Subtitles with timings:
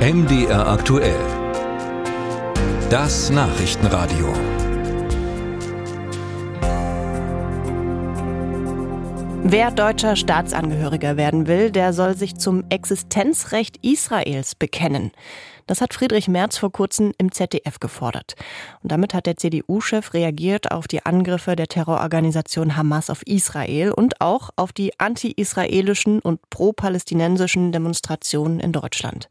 [0.00, 1.20] MDR aktuell.
[2.88, 4.32] Das Nachrichtenradio.
[9.42, 15.10] Wer deutscher Staatsangehöriger werden will, der soll sich zum Existenzrecht Israels bekennen.
[15.66, 18.36] Das hat Friedrich Merz vor kurzem im ZDF gefordert.
[18.82, 24.22] Und damit hat der CDU-Chef reagiert auf die Angriffe der Terrororganisation Hamas auf Israel und
[24.22, 29.28] auch auf die anti-israelischen und pro-palästinensischen Demonstrationen in Deutschland.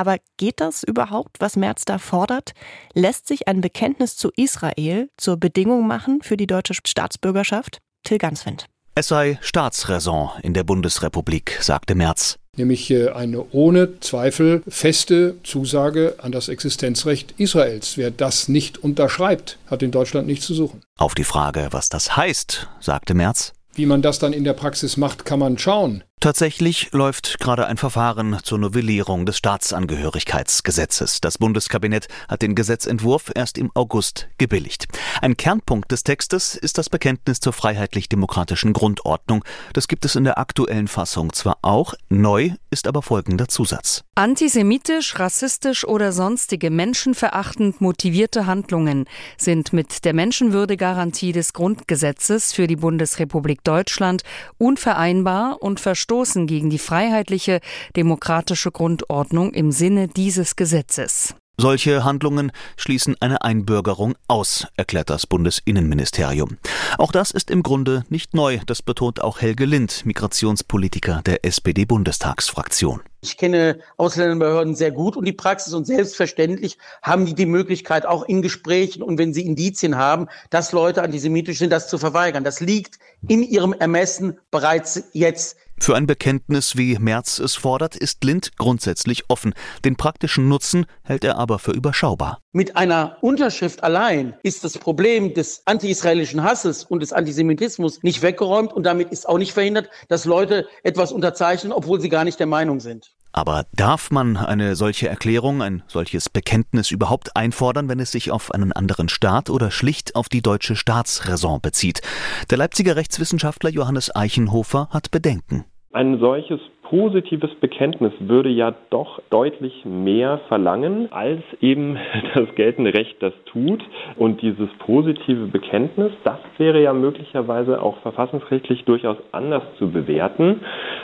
[0.00, 2.52] Aber geht das überhaupt, was Merz da fordert?
[2.94, 7.80] Lässt sich ein Bekenntnis zu Israel zur Bedingung machen für die deutsche Staatsbürgerschaft?
[8.02, 8.64] Till Ganswind.
[8.94, 16.16] Es sei Staatsräson in der Bundesrepublik, sagte Merz nämlich äh, eine ohne Zweifel feste Zusage
[16.18, 17.96] an das Existenzrecht Israels.
[17.96, 20.82] Wer das nicht unterschreibt, hat in Deutschland nichts zu suchen.
[20.98, 23.52] Auf die Frage, was das heißt, sagte Merz.
[23.74, 26.02] Wie man das dann in der Praxis macht, kann man schauen.
[26.20, 31.22] Tatsächlich läuft gerade ein Verfahren zur Novellierung des Staatsangehörigkeitsgesetzes.
[31.22, 34.86] Das Bundeskabinett hat den Gesetzentwurf erst im August gebilligt.
[35.22, 39.44] Ein Kernpunkt des Textes ist das Bekenntnis zur freiheitlich-demokratischen Grundordnung.
[39.74, 44.02] Das gibt es in der aktuellen Fassung zwar auch, neu ist aber folgender Zusatz.
[44.14, 49.04] Antisemitisch, rassistisch oder sonstige menschenverachtend motivierte Handlungen
[49.36, 54.22] sind mit der Menschenwürdegarantie des Grundgesetzes für die Bundesrepublik Deutschland
[54.56, 57.60] unvereinbar und verstoßen gegen die freiheitliche,
[57.94, 61.34] demokratische Grundordnung im Sinne dieses Gesetzes.
[61.60, 66.56] Solche Handlungen schließen eine Einbürgerung aus, erklärt das Bundesinnenministerium.
[66.96, 73.02] Auch das ist im Grunde nicht neu, das betont auch Helge Lind, Migrationspolitiker der SPD-Bundestagsfraktion.
[73.20, 78.22] Ich kenne Ausländerbehörden sehr gut und die Praxis und selbstverständlich haben die die Möglichkeit, auch
[78.22, 82.42] in Gesprächen und wenn sie Indizien haben, dass Leute antisemitisch sind, das zu verweigern.
[82.42, 85.58] Das liegt in ihrem Ermessen bereits jetzt.
[85.82, 89.54] Für ein Bekenntnis, wie Merz es fordert, ist Lind grundsätzlich offen.
[89.82, 92.38] Den praktischen Nutzen hält er aber für überschaubar.
[92.52, 98.74] Mit einer Unterschrift allein ist das Problem des anti-israelischen Hasses und des Antisemitismus nicht weggeräumt
[98.74, 102.46] und damit ist auch nicht verhindert, dass Leute etwas unterzeichnen, obwohl sie gar nicht der
[102.46, 103.12] Meinung sind.
[103.32, 108.52] Aber darf man eine solche Erklärung, ein solches Bekenntnis überhaupt einfordern, wenn es sich auf
[108.52, 112.02] einen anderen Staat oder schlicht auf die deutsche Staatsräson bezieht?
[112.50, 115.64] Der Leipziger Rechtswissenschaftler Johannes Eichenhofer hat Bedenken.
[115.92, 121.98] Ein solches positives Bekenntnis würde ja doch deutlich mehr verlangen, als eben
[122.34, 123.82] das geltende Recht das tut.
[124.16, 130.60] Und dieses positive Bekenntnis, das wäre ja möglicherweise auch verfassungsrechtlich durchaus anders zu bewerten,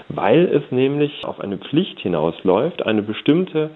[0.09, 3.71] weil es nämlich auf eine Pflicht hinausläuft, eine bestimmte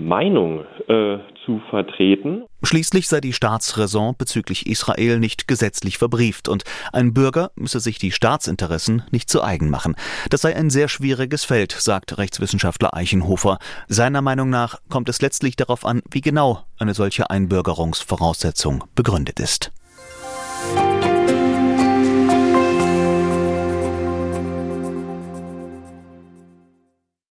[0.00, 2.44] Meinung äh, zu vertreten.
[2.62, 8.12] Schließlich sei die Staatsräson bezüglich Israel nicht gesetzlich verbrieft und ein Bürger müsse sich die
[8.12, 9.94] Staatsinteressen nicht zu eigen machen.
[10.28, 13.58] Das sei ein sehr schwieriges Feld, sagt Rechtswissenschaftler Eichenhofer.
[13.88, 19.72] Seiner Meinung nach kommt es letztlich darauf an, wie genau eine solche Einbürgerungsvoraussetzung begründet ist.